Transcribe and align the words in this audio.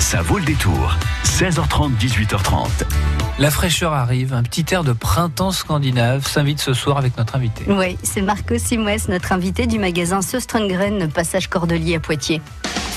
Ça 0.00 0.22
vaut 0.22 0.38
le 0.38 0.44
détour. 0.44 0.96
16h30, 1.24 1.90
18h30. 1.98 2.68
La 3.38 3.50
fraîcheur 3.50 3.92
arrive, 3.92 4.32
un 4.32 4.42
petit 4.42 4.64
air 4.72 4.82
de 4.82 4.94
printemps 4.94 5.52
scandinave 5.52 6.26
s'invite 6.26 6.58
ce 6.58 6.72
soir 6.72 6.96
avec 6.96 7.18
notre 7.18 7.36
invité. 7.36 7.64
Oui, 7.68 7.98
c'est 8.02 8.22
Marco 8.22 8.56
Simouès, 8.56 9.08
notre 9.08 9.32
invité 9.32 9.66
du 9.66 9.78
magasin 9.78 10.22
Söstrengren, 10.22 11.10
passage 11.12 11.48
Cordelier 11.48 11.96
à 11.96 12.00
Poitiers. 12.00 12.40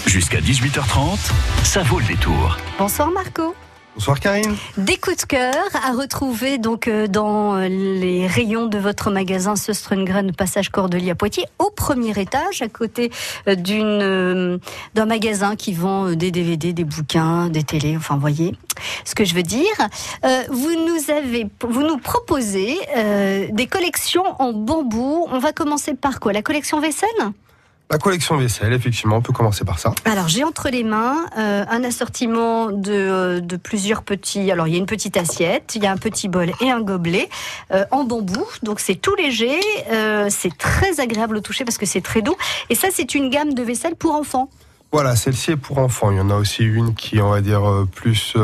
Jusqu'à 0.07 0.39
18h30, 0.39 1.19
ça 1.63 1.83
vaut 1.83 1.99
le 1.99 2.05
détour. 2.05 2.57
Bonsoir 2.79 3.11
Marco. 3.11 3.53
Bonsoir 3.95 4.19
Karine. 4.19 4.55
Des 4.75 4.97
coups 4.97 5.17
de 5.17 5.25
cœur 5.25 5.53
à 5.75 5.91
retrouver 5.91 6.57
donc 6.57 6.87
euh, 6.87 7.05
dans 7.05 7.55
euh, 7.55 7.67
les 7.67 8.25
rayons 8.25 8.65
de 8.65 8.79
votre 8.79 9.11
magasin 9.11 9.55
Söstrengren 9.55 10.33
Passage 10.33 10.69
Cordelier 10.69 11.11
à 11.11 11.15
Poitiers, 11.15 11.45
au 11.59 11.69
premier 11.69 12.19
étage, 12.19 12.63
à 12.63 12.69
côté 12.69 13.11
euh, 13.47 14.57
d'un 14.95 15.05
magasin 15.05 15.55
qui 15.55 15.73
vend 15.73 16.13
des 16.13 16.31
DVD, 16.31 16.73
des 16.73 16.85
bouquins, 16.85 17.49
des 17.49 17.61
télés. 17.61 17.95
Enfin, 17.95 18.17
voyez 18.17 18.55
ce 19.05 19.13
que 19.13 19.25
je 19.25 19.35
veux 19.35 19.43
dire. 19.43 19.75
vous 20.49 20.71
nous 20.87 21.11
avez, 21.11 21.45
vous 21.61 21.83
nous 21.83 21.97
proposez 21.97 22.79
des 23.51 23.67
collections 23.67 24.25
en 24.41 24.51
bambou. 24.51 25.27
On 25.31 25.37
va 25.37 25.53
commencer 25.53 25.93
par 25.93 26.19
quoi? 26.19 26.33
La 26.33 26.41
collection 26.41 26.79
vaisselle? 26.79 27.09
La 27.91 27.99
collection 27.99 28.37
vaisselle, 28.37 28.73
effectivement, 28.73 29.17
on 29.17 29.21
peut 29.21 29.33
commencer 29.33 29.65
par 29.65 29.77
ça. 29.77 29.93
Alors 30.05 30.27
j'ai 30.27 30.43
entre 30.43 30.69
les 30.69 30.83
mains 30.83 31.25
euh, 31.37 31.63
un 31.69 31.83
assortiment 31.83 32.71
de, 32.71 32.91
euh, 32.91 33.39
de, 33.39 33.55
plusieurs 33.55 34.01
petits. 34.01 34.51
Alors 34.51 34.67
il 34.67 34.73
y 34.73 34.75
a 34.75 34.79
une 34.79 34.87
petite 34.87 35.15
assiette, 35.15 35.73
il 35.75 35.83
y 35.83 35.85
a 35.85 35.91
un 35.91 35.97
petit 35.97 36.27
bol 36.27 36.51
et 36.59 36.71
un 36.71 36.81
gobelet 36.81 37.29
euh, 37.71 37.85
en 37.91 38.03
bambou. 38.03 38.45
Donc 38.63 38.79
c'est 38.79 38.95
tout 38.95 39.15
léger, 39.15 39.59
c'est 40.29 40.57
très 40.57 40.99
agréable 40.99 41.37
au 41.37 41.41
toucher 41.41 41.65
parce 41.65 41.77
que 41.77 41.85
c'est 41.85 42.01
très 42.01 42.21
doux. 42.21 42.35
Et 42.69 42.75
ça 42.75 42.87
c'est 42.91 43.13
une 43.13 43.29
gamme 43.29 43.53
de 43.53 43.61
vaisselle 43.61 43.95
pour 43.95 44.15
enfants. 44.15 44.49
Voilà, 44.91 45.15
celle-ci 45.15 45.51
est 45.51 45.57
pour 45.57 45.77
enfants. 45.77 46.11
Il 46.11 46.17
y 46.17 46.21
en 46.21 46.29
a 46.29 46.35
aussi 46.35 46.63
une 46.63 46.95
qui, 46.95 47.19
on 47.19 47.29
va 47.29 47.41
dire, 47.41 47.85
plus 47.93 48.35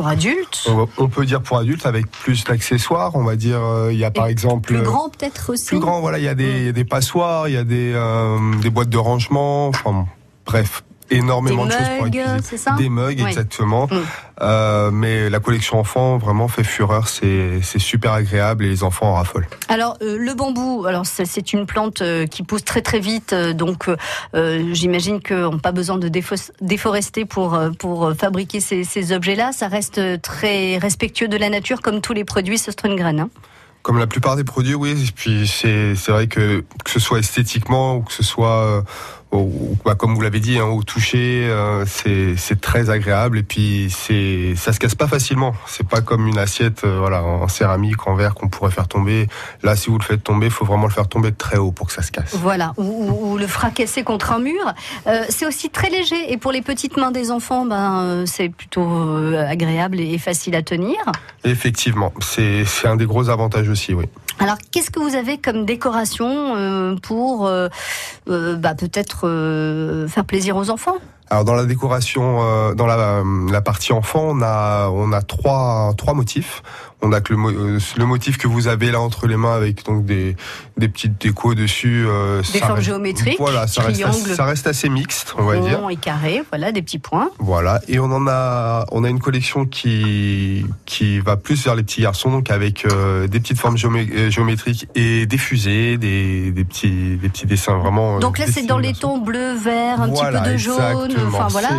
pour 0.00 0.08
adultes 0.08 0.66
on, 0.96 1.08
peut 1.08 1.26
dire 1.26 1.42
pour 1.42 1.58
adultes 1.58 1.84
avec 1.84 2.10
plus 2.10 2.44
d'accessoires. 2.44 3.14
On 3.16 3.22
va 3.22 3.36
dire, 3.36 3.60
euh, 3.62 3.92
il 3.92 3.98
y 3.98 4.04
a 4.04 4.10
par 4.10 4.28
exemple. 4.28 4.72
Plus 4.72 4.82
grand 4.82 5.10
peut-être 5.10 5.52
aussi. 5.52 5.66
Plus 5.66 5.78
grand, 5.78 6.00
voilà, 6.00 6.18
il 6.18 6.24
y 6.24 6.28
a 6.28 6.34
des, 6.34 6.72
des 6.72 6.84
passoires, 6.84 7.48
il 7.48 7.54
y 7.54 7.58
a 7.58 7.64
des, 7.64 7.92
euh, 7.94 8.38
des 8.62 8.70
boîtes 8.70 8.88
de 8.88 8.96
rangement. 8.96 9.68
Enfin, 9.68 10.06
bref, 10.46 10.84
énormément 11.10 11.66
de 11.66 11.72
choses 11.72 11.88
pour 11.98 12.06
utiliser. 12.06 12.56
Ça 12.56 12.72
des 12.72 12.88
mugs, 12.88 13.20
exactement. 13.20 13.86
Mm. 13.86 14.00
Euh, 14.42 14.90
mais 14.90 15.28
la 15.28 15.40
collection 15.40 15.78
enfant 15.78 16.18
vraiment 16.18 16.48
fait 16.48 16.64
fureur. 16.64 17.08
C'est 17.08 17.60
super 17.78 18.12
agréable 18.12 18.64
et 18.64 18.68
les 18.68 18.84
enfants 18.84 19.10
en 19.10 19.14
raffolent. 19.14 19.46
Alors 19.68 19.96
euh, 20.02 20.16
le 20.18 20.34
bambou, 20.34 20.84
alors 20.86 21.04
c'est 21.06 21.52
une 21.52 21.66
plante 21.66 22.02
euh, 22.02 22.26
qui 22.26 22.42
pousse 22.42 22.64
très 22.64 22.82
très 22.82 23.00
vite, 23.00 23.34
donc 23.34 23.88
euh, 24.34 24.70
j'imagine 24.72 25.20
qu'on 25.22 25.52
n'a 25.52 25.58
pas 25.58 25.72
besoin 25.72 25.98
de 25.98 26.08
déforester 26.60 27.24
pour 27.24 27.58
pour 27.78 28.12
fabriquer 28.18 28.60
ces, 28.60 28.84
ces 28.84 29.12
objets-là. 29.12 29.52
Ça 29.52 29.68
reste 29.68 30.22
très 30.22 30.78
respectueux 30.78 31.28
de 31.28 31.36
la 31.36 31.50
nature, 31.50 31.80
comme 31.82 32.00
tous 32.00 32.12
les 32.12 32.24
produits 32.24 32.58
Sostrengren. 32.58 33.20
Hein 33.20 33.30
comme 33.82 33.98
la 33.98 34.06
plupart 34.06 34.36
des 34.36 34.44
produits, 34.44 34.74
oui. 34.74 34.90
Et 34.90 35.10
puis 35.10 35.46
c'est 35.48 35.94
vrai 36.08 36.26
que 36.26 36.62
que 36.84 36.90
ce 36.90 37.00
soit 37.00 37.18
esthétiquement 37.18 37.96
ou 37.96 38.02
que 38.02 38.12
ce 38.12 38.22
soit 38.22 38.84
au, 39.32 39.76
bah, 39.84 39.94
comme 39.94 40.14
vous 40.14 40.20
l'avez 40.20 40.40
dit, 40.40 40.58
hein, 40.58 40.66
au 40.66 40.82
toucher, 40.82 41.46
euh, 41.48 41.84
c'est 41.86 42.60
très 42.60 42.90
agréable 42.90 43.38
et 43.38 43.42
puis 43.42 43.88
c'est 43.90 44.54
ça 44.56 44.72
se 44.72 44.80
casse 44.80 44.94
pas 44.94 45.06
facilement. 45.06 45.54
C'est 45.66 45.86
pas 45.86 46.00
comme 46.00 46.26
une 46.26 46.38
assiette, 46.38 46.84
euh, 46.84 46.98
voilà, 46.98 47.22
en 47.22 47.48
céramique, 47.48 48.06
en 48.06 48.14
verre 48.14 48.34
qu'on 48.34 48.48
pourrait 48.48 48.70
faire 48.70 48.88
tomber. 48.88 49.28
Là, 49.62 49.76
si 49.76 49.90
vous 49.90 49.98
le 49.98 50.04
faites 50.04 50.24
tomber, 50.24 50.46
il 50.46 50.52
faut 50.52 50.64
vraiment 50.64 50.86
le 50.86 50.92
faire 50.92 51.08
tomber 51.08 51.32
très 51.32 51.58
haut 51.58 51.70
pour 51.70 51.86
que 51.86 51.92
ça 51.92 52.02
se 52.02 52.10
casse. 52.10 52.34
Voilà, 52.34 52.72
ou, 52.76 53.36
le 53.38 53.46
fracasser 53.46 54.02
contre 54.02 54.32
un 54.32 54.40
mur. 54.40 54.74
Euh, 55.06 55.22
c'est 55.28 55.46
aussi 55.46 55.70
très 55.70 55.90
léger 55.90 56.32
et 56.32 56.36
pour 56.36 56.52
les 56.52 56.62
petites 56.62 56.96
mains 56.96 57.10
des 57.10 57.30
enfants, 57.30 57.64
ben 57.66 58.24
c'est 58.26 58.48
plutôt 58.48 58.88
agréable 59.36 60.00
et 60.00 60.18
facile 60.18 60.54
à 60.56 60.62
tenir. 60.62 60.96
Effectivement, 61.44 62.12
c'est 62.20 62.64
un 62.84 62.96
des 62.96 63.06
gros 63.06 63.28
avantages 63.28 63.68
aussi, 63.68 63.94
oui. 63.94 64.06
Alors, 64.40 64.56
qu'est-ce 64.72 64.90
que 64.90 64.98
vous 64.98 65.14
avez 65.14 65.38
comme 65.38 65.64
décoration 65.64 66.96
pour 67.02 67.48
bah, 68.26 68.74
peut-être 68.74 70.06
faire 70.08 70.24
plaisir 70.24 70.56
aux 70.56 70.70
enfants? 70.70 70.96
Alors 71.32 71.44
dans 71.44 71.54
la 71.54 71.64
décoration, 71.64 72.42
euh, 72.42 72.74
dans 72.74 72.86
la, 72.86 73.22
la, 73.52 73.60
partie 73.60 73.92
enfant, 73.92 74.30
on 74.30 74.42
a 74.42 74.88
on 74.88 75.12
a 75.12 75.22
trois 75.22 75.94
trois 75.96 76.12
motifs. 76.12 76.60
On 77.02 77.12
a 77.12 77.20
que 77.22 77.32
le, 77.32 77.38
euh, 77.38 77.78
le, 77.96 78.04
motif 78.04 78.36
que 78.36 78.46
vous 78.46 78.68
avez 78.68 78.90
là 78.90 79.00
entre 79.00 79.26
les 79.26 79.36
mains 79.36 79.54
avec 79.54 79.86
donc 79.86 80.04
des, 80.04 80.36
des 80.76 80.88
petites 80.88 81.18
décos 81.18 81.54
dessus. 81.54 82.04
Euh, 82.06 82.42
des 82.52 82.58
formes 82.58 82.80
géométriques. 82.80 83.38
Voilà, 83.38 83.66
ça 83.66 83.82
reste, 83.82 84.04
assez, 84.04 84.34
ça 84.34 84.44
reste, 84.44 84.66
assez 84.66 84.90
mixte, 84.90 85.34
on 85.38 85.44
va 85.44 85.58
dire. 85.60 85.80
et 85.90 85.96
carré, 85.96 86.42
voilà, 86.50 86.72
des 86.72 86.82
petits 86.82 86.98
points. 86.98 87.30
Voilà, 87.38 87.80
et 87.88 87.98
on 87.98 88.12
en 88.12 88.26
a, 88.28 88.84
on 88.92 89.04
a 89.04 89.08
une 89.08 89.18
collection 89.18 89.64
qui 89.64 90.66
qui 90.84 91.20
va 91.20 91.36
plus 91.36 91.64
vers 91.64 91.74
les 91.74 91.82
petits 91.82 92.02
garçons, 92.02 92.30
donc 92.30 92.50
avec 92.50 92.84
euh, 92.84 93.26
des 93.26 93.40
petites 93.40 93.58
formes 93.58 93.78
géométriques 93.78 94.86
et 94.94 95.24
des 95.24 95.38
fusées, 95.38 95.96
des, 95.96 96.50
des 96.50 96.64
petits 96.64 97.16
des 97.16 97.30
petits 97.30 97.46
dessins 97.46 97.78
vraiment. 97.78 98.18
Donc 98.18 98.38
là, 98.38 98.44
c'est 98.46 98.66
dans 98.66 98.78
les 98.78 98.92
tons 98.92 99.18
bleu, 99.18 99.54
vert, 99.54 100.02
un 100.02 100.10
petit 100.10 100.24
peu 100.24 100.52
de 100.52 100.56
jaune. 100.58 101.16
Enfin 101.28 101.48
voilà. 101.48 101.70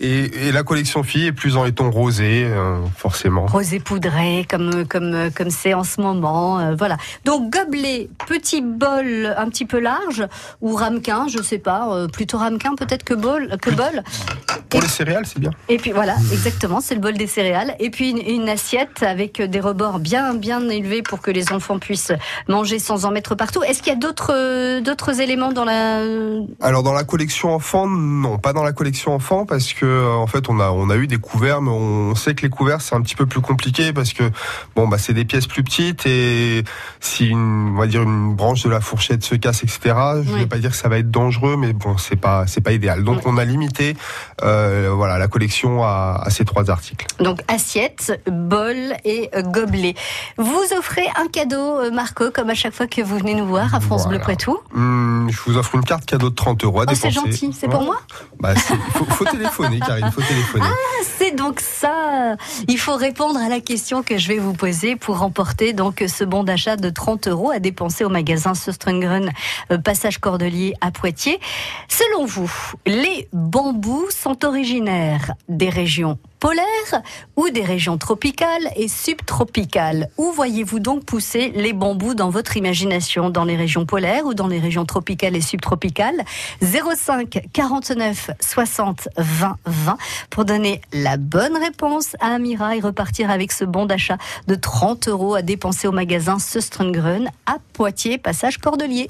Et, 0.00 0.48
et, 0.48 0.52
la 0.52 0.62
collection 0.62 1.02
fille 1.02 1.26
est 1.26 1.32
plus 1.32 1.54
dans 1.54 1.64
les 1.64 1.72
tons 1.72 1.90
rosés, 1.90 2.48
forcément. 2.96 3.46
Rosé 3.46 3.80
poudré 3.80 4.43
comme 4.46 4.86
comme 4.86 5.30
comme 5.36 5.50
c'est 5.50 5.74
en 5.74 5.84
ce 5.84 6.00
moment. 6.00 6.58
Euh, 6.58 6.74
voilà. 6.76 6.96
Donc 7.24 7.52
gobelet, 7.52 8.08
petit 8.26 8.60
bol 8.60 9.34
un 9.36 9.48
petit 9.48 9.64
peu 9.64 9.78
large 9.78 10.26
ou 10.60 10.74
ramequin, 10.74 11.26
je 11.28 11.42
sais 11.42 11.58
pas, 11.58 11.88
euh, 11.92 12.08
plutôt 12.08 12.38
ramequin 12.38 12.74
peut-être 12.74 13.04
que 13.04 13.14
bol 13.14 13.56
que 13.60 13.70
bol. 13.70 14.02
Pour 14.68 14.80
les 14.80 14.88
céréales, 14.88 15.26
c'est 15.26 15.38
bien. 15.38 15.50
Et 15.68 15.76
puis 15.78 15.92
voilà, 15.92 16.16
exactement, 16.32 16.80
c'est 16.80 16.94
le 16.94 17.00
bol 17.00 17.14
des 17.14 17.26
céréales. 17.26 17.74
Et 17.78 17.90
puis 17.90 18.10
une, 18.10 18.48
assiette 18.48 19.02
avec 19.02 19.40
des 19.40 19.60
rebords 19.60 19.98
bien 19.98 20.34
bien 20.34 20.68
élevés 20.68 21.02
pour 21.02 21.20
que 21.20 21.30
les 21.30 21.52
enfants 21.52 21.78
puissent 21.78 22.12
manger 22.46 22.78
sans 22.78 23.06
en 23.06 23.10
mettre 23.10 23.34
partout. 23.34 23.62
Est-ce 23.62 23.82
qu'il 23.82 23.92
y 23.92 23.96
a 23.96 23.98
d'autres 23.98 24.80
d'autres 24.80 25.20
éléments 25.20 25.52
dans 25.52 25.64
la 25.64 26.00
Alors 26.60 26.82
dans 26.82 26.92
la 26.92 27.04
collection 27.04 27.54
enfant, 27.54 27.86
non, 27.86 28.38
pas 28.38 28.52
dans 28.52 28.62
la 28.62 28.72
collection 28.72 29.14
enfant 29.14 29.46
parce 29.46 29.72
que 29.72 30.14
en 30.14 30.26
fait 30.26 30.48
on 30.48 30.60
a 30.60 30.70
on 30.70 30.90
a 30.90 30.96
eu 30.96 31.06
des 31.06 31.16
couverts, 31.16 31.62
mais 31.62 31.70
on 31.70 32.14
sait 32.14 32.34
que 32.34 32.42
les 32.42 32.50
couverts 32.50 32.80
c'est 32.80 32.94
un 32.94 33.00
petit 33.00 33.16
peu 33.16 33.26
plus 33.26 33.40
compliqué 33.40 33.92
parce 33.92 34.12
que 34.12 34.24
bon 34.76 34.88
bah 34.88 34.98
c'est 34.98 35.12
des 35.12 35.24
pièces 35.24 35.46
plus 35.46 35.62
petites 35.62 36.06
et 36.06 36.64
si 37.00 37.28
une, 37.28 37.74
on 37.74 37.78
va 37.78 37.86
dire 37.86 38.02
une 38.02 38.34
branche 38.34 38.62
de 38.62 38.70
la 38.70 38.80
fourchette 38.80 39.24
se 39.24 39.34
casse 39.34 39.62
etc. 39.62 39.94
Je 40.24 40.32
ne 40.32 40.38
vais 40.38 40.46
pas 40.46 40.58
dire 40.58 40.70
que 40.70 40.76
ça 40.76 40.88
va 40.88 40.98
être 40.98 41.10
dangereux 41.10 41.56
mais 41.56 41.72
bon 41.72 41.96
c'est 41.98 42.16
pas 42.16 42.46
c'est 42.46 42.60
pas 42.60 42.72
idéal. 42.72 43.04
Donc 43.04 43.26
on 43.26 43.36
a 43.38 43.44
limité 43.44 43.96
euh, 44.42 44.90
voilà 44.94 45.18
la 45.18 45.28
collection 45.28 45.84
à, 45.84 46.20
à, 46.24 46.30
ces 46.30 46.44
trois 46.44 46.70
articles. 46.70 47.06
Donc 47.20 47.40
assiette, 47.48 48.20
bol 48.26 48.94
et 49.04 49.30
euh, 49.34 49.42
gobelet. 49.42 49.94
Vous 50.38 50.64
offrez 50.78 51.06
un 51.16 51.28
cadeau 51.28 51.78
euh, 51.78 51.90
Marco 51.90 52.30
comme 52.30 52.50
à 52.50 52.54
chaque 52.54 52.74
fois 52.74 52.86
que 52.86 53.00
vous 53.00 53.18
venez 53.18 53.34
nous 53.34 53.46
voir 53.46 53.74
à 53.74 53.80
France 53.80 54.08
Bleu 54.08 54.18
Poitou. 54.18 54.58
Hum, 54.74 55.28
je 55.30 55.38
vous 55.46 55.56
offre 55.56 55.74
une 55.74 55.84
carte 55.84 56.04
cadeau 56.04 56.30
de 56.30 56.34
30 56.34 56.64
euros 56.64 56.80
à 56.80 56.84
oh, 56.88 56.94
C'est 56.94 57.10
gentil, 57.10 57.50
c'est 57.58 57.68
pour 57.68 57.82
moi. 57.82 58.00
Bah, 58.40 58.54
faut, 58.54 59.04
faut 59.04 59.24
téléphoner 59.24 59.80
Karine, 59.80 60.10
faut 60.12 60.22
téléphoner. 60.22 60.64
Ah 60.74 61.04
c'est 61.18 61.32
donc 61.32 61.60
ça. 61.60 62.36
Il 62.68 62.78
faut 62.78 62.96
répondre 62.96 63.38
à 63.38 63.48
la 63.48 63.60
question 63.60 64.02
que 64.02 64.18
je 64.18 64.23
vais 64.28 64.38
vous 64.38 64.52
poser 64.52 64.96
pour 64.96 65.18
remporter 65.18 65.72
donc 65.72 66.04
ce 66.06 66.24
bon 66.24 66.44
d'achat 66.44 66.76
de 66.76 66.90
30 66.90 67.28
euros 67.28 67.50
à 67.50 67.58
dépenser 67.58 68.04
au 68.04 68.08
magasin 68.08 68.54
Söstrengren 68.54 69.32
euh, 69.70 69.78
Passage 69.78 70.18
Cordelier 70.18 70.74
à 70.80 70.90
Poitiers. 70.90 71.40
Selon 71.88 72.24
vous, 72.24 72.50
les 72.86 73.28
bambous 73.32 74.10
sont 74.10 74.44
originaires 74.44 75.32
des 75.48 75.68
régions 75.68 76.18
polaires 76.44 77.02
ou 77.36 77.48
des 77.48 77.62
régions 77.62 77.96
tropicales 77.96 78.68
et 78.76 78.86
subtropicales. 78.86 80.10
Où 80.18 80.30
voyez-vous 80.30 80.78
donc 80.78 81.06
pousser 81.06 81.50
les 81.54 81.72
bambous 81.72 82.14
dans 82.14 82.28
votre 82.28 82.58
imagination? 82.58 83.30
Dans 83.30 83.44
les 83.44 83.56
régions 83.56 83.86
polaires 83.86 84.26
ou 84.26 84.34
dans 84.34 84.46
les 84.46 84.58
régions 84.58 84.84
tropicales 84.84 85.36
et 85.36 85.40
subtropicales? 85.40 86.22
05 86.60 87.48
49 87.50 88.32
60 88.40 89.08
20 89.16 89.56
20 89.64 89.96
pour 90.28 90.44
donner 90.44 90.82
la 90.92 91.16
bonne 91.16 91.56
réponse 91.56 92.14
à 92.20 92.34
Amira 92.34 92.76
et 92.76 92.80
repartir 92.80 93.30
avec 93.30 93.50
ce 93.50 93.64
bon 93.64 93.86
d'achat 93.86 94.18
de 94.46 94.54
30 94.54 95.08
euros 95.08 95.34
à 95.34 95.40
dépenser 95.40 95.88
au 95.88 95.92
magasin 95.92 96.38
Söstrengren 96.38 97.30
à 97.46 97.56
Poitiers, 97.72 98.18
passage 98.18 98.58
Cordelier. 98.58 99.06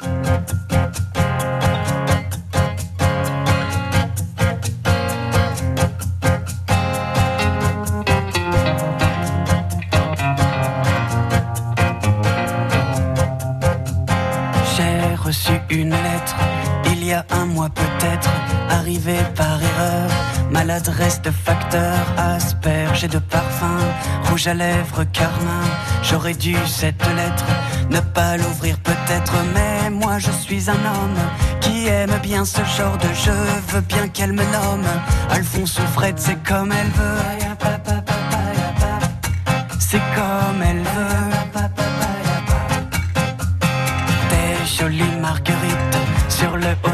Peut-être, 17.70 18.30
arrivé 18.70 19.16
par 19.34 19.62
erreur. 19.62 20.10
Ma 20.50 20.64
Maladresse 20.64 21.20
de 21.22 21.30
facteur, 21.30 21.98
asperge 22.16 23.04
et 23.04 23.08
de 23.08 23.18
parfum, 23.18 23.78
rouge 24.28 24.46
à 24.46 24.54
lèvres, 24.54 25.04
carmin. 25.12 25.64
J'aurais 26.02 26.34
dû 26.34 26.56
cette 26.66 27.04
lettre 27.16 27.44
ne 27.90 28.00
pas 28.00 28.36
l'ouvrir 28.36 28.78
peut-être, 28.78 29.34
mais 29.54 29.90
moi 29.90 30.18
je 30.18 30.30
suis 30.30 30.70
un 30.70 30.74
homme 30.74 31.18
qui 31.60 31.86
aime 31.86 32.18
bien 32.22 32.44
ce 32.44 32.62
genre 32.76 32.96
de 32.98 33.12
jeu. 33.14 33.44
Veux 33.68 33.80
bien 33.82 34.08
qu'elle 34.08 34.32
me 34.32 34.44
nomme 34.44 34.86
Alphonse 35.30 35.78
ou 35.78 35.86
Fred, 35.92 36.18
c'est 36.18 36.42
comme 36.42 36.72
elle 36.72 36.90
veut. 36.90 37.20
C'est 39.78 40.02
comme 40.16 40.62
elle 40.62 40.82
veut. 40.82 41.62
Des 44.30 44.66
jolies 44.78 45.16
marguerites 45.20 45.98
sur 46.28 46.56
le 46.56 46.72
haut 46.84 46.93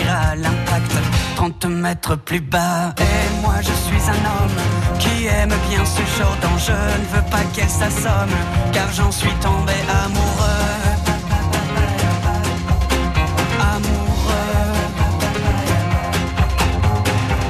L'impact 0.00 0.92
30 1.36 1.64
mètres 1.66 2.16
plus 2.16 2.40
bas. 2.40 2.94
Et 2.98 3.40
moi 3.42 3.54
je 3.60 3.72
suis 3.72 4.10
un 4.10 4.22
homme 4.32 4.98
qui 4.98 5.26
aime 5.26 5.52
bien 5.68 5.84
ce 5.84 6.02
genre 6.18 6.36
d'enjeu. 6.40 6.72
Ne 6.72 7.16
veux 7.16 7.30
pas 7.30 7.44
qu'elle 7.52 7.68
s'assomme, 7.68 8.36
car 8.72 8.90
j'en 8.92 9.10
suis 9.10 9.34
tombé 9.40 9.72
amoureux. 10.04 10.70
Amoureux. 13.60 14.72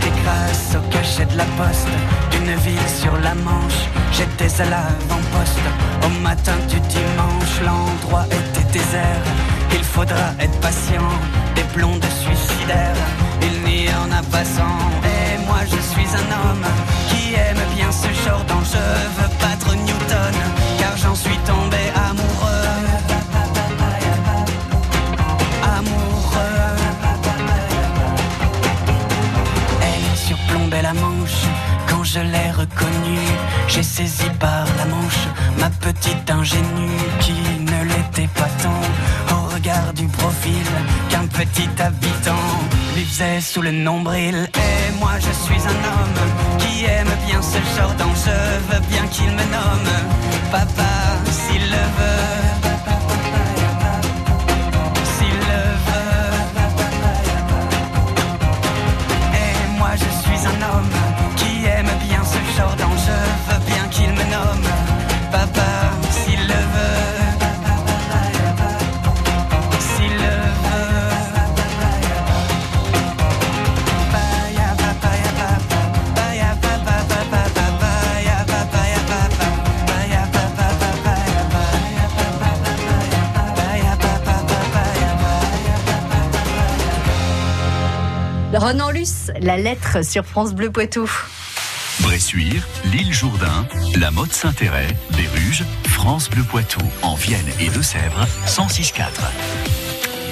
Et 0.07 0.23
grâce 0.23 0.77
au 0.77 0.91
cachet 0.91 1.27
de 1.27 1.37
la 1.37 1.45
poste 1.45 1.89
d'une 2.31 2.55
ville 2.57 2.89
sur 2.89 3.17
la 3.21 3.35
Manche, 3.35 3.89
j'étais 4.13 4.61
à 4.61 4.65
l'avant-poste. 4.65 5.69
Au 6.05 6.21
matin 6.21 6.57
du 6.69 6.81
dimanche, 6.81 7.61
l'endroit 7.65 8.27
était 8.27 8.73
désert. 8.73 9.23
Il 9.75 9.85
faudra 9.85 10.33
être 10.39 10.59
patient, 10.61 11.09
des 11.73 11.79
blondes 11.79 12.05
suicidaires. 12.05 12.97
Il 13.43 13.63
n'y 13.63 13.89
en 13.95 14.11
a 14.11 14.23
pas 14.23 14.45
cent. 14.45 14.79
Et 15.05 15.39
moi 15.47 15.61
je 15.65 15.81
suis 15.93 16.07
un 16.07 16.51
homme 16.51 16.67
qui 17.09 17.35
aime 17.35 17.63
bien 17.75 17.91
ce 17.93 18.09
genre 18.25 18.45
d'enjeu. 18.45 18.79
Veux 19.17 19.29
battre 19.41 19.75
Newton, 19.75 20.35
car 20.79 20.97
j'en 20.97 21.15
suis 21.15 21.39
tombé 21.47 21.79
amoureux. 22.11 22.69
Amoureux. 25.77 26.77
Elle 29.83 30.17
surplombait 30.17 30.83
la 30.83 30.95
manche 30.95 31.47
quand 31.89 32.05
je 32.05 32.21
l'ai 32.21 32.51
reconnue. 32.51 33.29
J'ai 33.69 33.83
saisi 33.83 34.29
par 34.39 34.67
la 34.79 34.87
manche 34.87 35.27
ma 35.59 35.71
petite 35.71 36.31
ingénue 36.31 36.99
qui 37.21 37.33
ne 37.61 37.85
l'était 37.85 38.29
pas 38.35 38.51
tant 38.63 39.32
regard 39.63 39.93
du 39.93 40.07
profil 40.07 40.67
qu'un 41.09 41.27
petit 41.27 41.69
habitant 41.79 42.49
lui 42.95 43.05
faisait 43.05 43.41
sous 43.41 43.63
le 43.63 43.71
nombril. 43.71 44.49
Et 44.55 44.99
moi 44.99 45.13
je 45.19 45.33
suis 45.45 45.61
un 45.61 45.81
homme 45.91 46.59
qui 46.59 46.85
aime 46.85 47.15
bien 47.27 47.41
ce 47.41 47.59
genre 47.77 47.95
d'enjeu, 47.95 48.43
veux 48.71 48.81
bien 48.91 49.07
qu'il 49.09 49.31
me 49.31 49.45
nomme 49.57 49.93
papa 50.51 50.93
s'il 51.31 51.63
le 51.63 51.85
veut. 51.99 52.29
S'il 55.15 55.39
le 55.53 55.63
veut. 55.87 56.35
Et 59.43 59.79
moi 59.79 59.91
je 59.95 60.11
suis 60.23 60.47
un 60.47 60.61
homme 60.71 60.93
qui 61.37 61.65
aime 61.67 61.93
bien 62.09 62.23
ce 62.25 62.41
genre 62.57 62.77
d'enjeu, 62.77 63.21
veux 63.49 63.65
bien 63.67 63.85
qu'il 63.91 64.11
me 64.11 64.25
nomme 64.31 64.92
Renan 88.73 88.91
Luce, 88.91 89.31
la 89.43 89.59
lettre 89.59 90.03
sur 90.03 90.25
France 90.25 90.55
Bleu 90.55 90.71
Poitou. 90.71 91.07
Bressuire, 92.01 92.67
l'île 92.87 93.13
Jourdain, 93.13 93.67
la 93.97 94.11
Motte 94.11 94.33
Saint-Héret, 94.33 94.97
Béruges, 95.11 95.65
France 95.85 96.31
Bleu 96.31 96.43
Poitou, 96.43 96.81
en 97.03 97.15
Vienne 97.15 97.45
et 97.61 97.69
Deux-Sèvres, 97.69 98.27
106.4. 98.47 99.82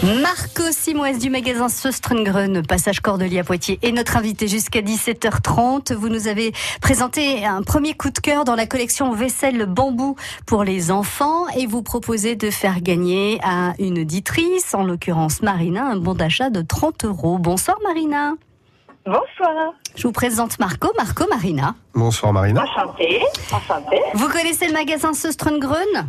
Marco 0.02 0.62
Simoès 0.72 1.18
du 1.18 1.28
magasin 1.28 1.68
Söstrengren, 1.68 2.62
passage 2.66 3.00
Cordelier 3.00 3.40
à 3.40 3.44
Poitiers, 3.44 3.78
est 3.82 3.92
notre 3.92 4.16
invité 4.16 4.48
jusqu'à 4.48 4.80
17h30. 4.80 5.92
Vous 5.92 6.08
nous 6.08 6.26
avez 6.26 6.52
présenté 6.80 7.44
un 7.44 7.60
premier 7.62 7.92
coup 7.92 8.08
de 8.08 8.18
cœur 8.18 8.44
dans 8.44 8.54
la 8.54 8.64
collection 8.66 9.12
vaisselle 9.12 9.66
bambou 9.66 10.16
pour 10.46 10.64
les 10.64 10.90
enfants 10.90 11.46
et 11.54 11.66
vous 11.66 11.82
proposez 11.82 12.34
de 12.34 12.48
faire 12.50 12.80
gagner 12.80 13.40
à 13.42 13.74
une 13.78 13.98
auditrice, 13.98 14.74
en 14.74 14.84
l'occurrence 14.84 15.42
Marina, 15.42 15.84
un 15.84 15.96
bon 15.96 16.14
d'achat 16.14 16.48
de 16.48 16.62
30 16.62 17.04
euros. 17.04 17.36
Bonsoir 17.36 17.76
Marina. 17.82 18.36
Bonsoir. 19.04 19.74
Je 19.96 20.06
vous 20.06 20.12
présente 20.12 20.58
Marco, 20.58 20.88
Marco 20.96 21.24
Marina. 21.28 21.74
Bonsoir 21.92 22.32
Marina. 22.32 22.62
Enchantée. 22.62 23.20
Enchantée. 23.52 24.00
Vous 24.14 24.28
connaissez 24.28 24.66
le 24.66 24.72
magasin 24.72 25.12
Söstrengren 25.12 26.08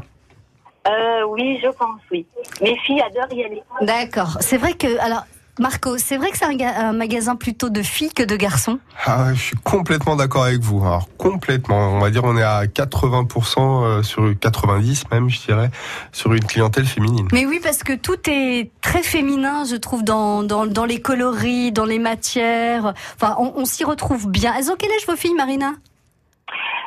Euh, 0.87 1.23
oui, 1.29 1.59
je 1.63 1.69
pense, 1.69 1.99
oui. 2.11 2.25
Mes 2.61 2.77
filles 2.79 3.01
adorent 3.01 3.31
y 3.37 3.43
aller. 3.43 3.61
D'accord. 3.81 4.37
C'est 4.41 4.57
vrai 4.57 4.73
que, 4.73 4.99
alors, 4.99 5.23
Marco, 5.59 5.97
c'est 5.99 6.17
vrai 6.17 6.31
que 6.31 6.37
c'est 6.37 6.45
un, 6.45 6.55
ga- 6.55 6.73
un 6.75 6.93
magasin 6.93 7.35
plutôt 7.35 7.69
de 7.69 7.83
filles 7.83 8.11
que 8.13 8.23
de 8.23 8.35
garçons? 8.35 8.79
Ah, 9.05 9.31
je 9.33 9.39
suis 9.39 9.57
complètement 9.57 10.15
d'accord 10.15 10.45
avec 10.45 10.59
vous. 10.61 10.79
Alors 10.83 11.07
complètement, 11.17 11.89
on 11.89 11.99
va 11.99 12.09
dire 12.09 12.23
on 12.23 12.35
est 12.37 12.41
à 12.41 12.63
80% 12.65 13.83
euh, 13.83 14.01
sur 14.01 14.33
90 14.39 15.03
même, 15.11 15.29
je 15.29 15.39
dirais, 15.41 15.69
sur 16.13 16.33
une 16.33 16.45
clientèle 16.45 16.85
féminine. 16.85 17.27
Mais 17.31 17.45
oui, 17.45 17.59
parce 17.61 17.83
que 17.83 17.93
tout 17.93 18.17
est 18.27 18.71
très 18.81 19.03
féminin, 19.03 19.65
je 19.65 19.75
trouve, 19.75 20.03
dans, 20.03 20.41
dans, 20.41 20.65
dans 20.65 20.85
les 20.85 21.01
coloris, 21.01 21.71
dans 21.71 21.85
les 21.85 21.99
matières. 21.99 22.93
Enfin, 23.21 23.35
on, 23.37 23.51
on 23.57 23.65
s'y 23.65 23.83
retrouve 23.83 24.29
bien. 24.29 24.53
Elles 24.57 24.71
ont 24.71 24.75
quel 24.79 24.89
âge 24.91 25.05
vos 25.07 25.17
filles, 25.17 25.35
Marina? 25.35 25.73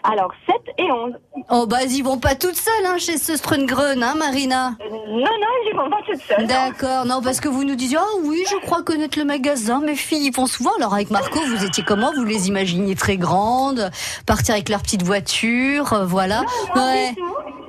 Alors, 0.06 0.30
7 0.46 0.56
et 0.78 0.92
11. 0.92 1.12
Oh, 1.50 1.66
bah, 1.66 1.82
y 1.84 2.02
vont 2.02 2.18
pas 2.18 2.34
toutes 2.34 2.56
seules, 2.56 2.84
hein, 2.86 2.98
chez 2.98 3.16
ce 3.16 3.36
Strungren, 3.36 4.02
hein, 4.02 4.14
Marina 4.16 4.76
Euh, 4.80 4.90
non, 4.90 5.16
non, 5.18 5.54
ils 5.66 5.74
vont 5.74 5.88
pas 5.88 5.96
toutes 6.06 6.20
seules. 6.20 6.46
D'accord, 6.46 7.06
non, 7.06 7.22
parce 7.22 7.40
que 7.40 7.48
vous 7.48 7.64
nous 7.64 7.74
disiez, 7.74 7.96
ah 7.98 8.18
oui, 8.22 8.44
je 8.50 8.56
crois 8.66 8.82
connaître 8.82 9.18
le 9.18 9.24
magasin, 9.24 9.80
mes 9.80 9.94
filles 9.94 10.26
y 10.26 10.30
vont 10.30 10.46
souvent. 10.46 10.72
Alors, 10.78 10.92
avec 10.92 11.10
Marco, 11.10 11.40
vous 11.46 11.64
étiez 11.64 11.82
comment? 11.84 12.12
Vous 12.14 12.24
les 12.24 12.48
imaginiez 12.48 12.94
très 12.96 13.16
grandes, 13.16 13.90
partir 14.26 14.54
avec 14.54 14.68
leur 14.68 14.82
petite 14.82 15.02
voiture, 15.02 15.94
euh, 15.94 16.04
voilà. 16.04 16.42
Ouais. 16.76 17.14